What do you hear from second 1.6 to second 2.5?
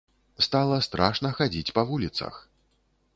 па вуліцах!